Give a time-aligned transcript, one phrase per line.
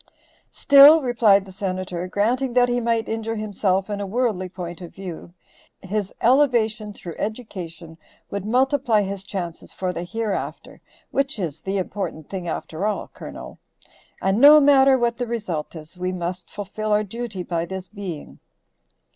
[0.51, 4.95] "Still," replied the Senator, "granting that he might injure himself in a worldly point of
[4.95, 5.31] view,
[5.83, 7.99] his elevation through education
[8.31, 13.59] would multiply his chances for the hereafter which is the important thing after all, Colonel.
[14.19, 18.39] And no matter what the result is, we must fulfill our duty by this being."